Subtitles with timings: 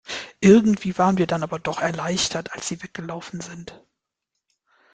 [0.39, 3.83] Irgendwie waren wir dann aber doch erleichtert, als sie weg gelaufen sind.